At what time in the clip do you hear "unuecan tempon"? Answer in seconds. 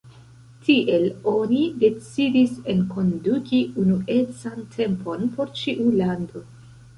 3.85-5.29